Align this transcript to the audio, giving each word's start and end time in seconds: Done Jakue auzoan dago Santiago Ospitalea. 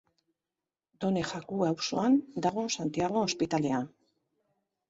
Done 1.03 1.23
Jakue 1.33 1.69
auzoan 1.73 2.17
dago 2.47 2.65
Santiago 2.79 3.25
Ospitalea. 3.29 3.83